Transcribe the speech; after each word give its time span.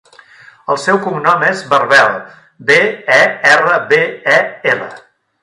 El 0.75 0.77
seu 0.83 0.95
cognom 1.03 1.45
és 1.49 1.61
Berbel: 1.73 2.15
be, 2.71 2.79
e, 3.17 3.21
erra, 3.53 3.77
be, 3.93 4.01
e, 4.39 4.41
ela. 4.75 4.91